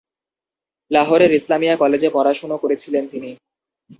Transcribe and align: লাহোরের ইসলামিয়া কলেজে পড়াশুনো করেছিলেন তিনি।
লাহোরের 0.91 1.31
ইসলামিয়া 1.31 1.75
কলেজে 1.75 2.09
পড়াশুনো 2.13 2.55
করেছিলেন 2.57 3.03
তিনি। 3.07 3.29